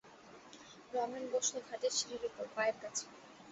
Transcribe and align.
রমেন 0.93 1.23
বসল 1.33 1.55
ঘাটের 1.67 1.93
সিঁড়ির 1.97 2.23
উপর, 2.29 2.45
পায়ের 2.55 2.75
কাছে। 2.81 3.05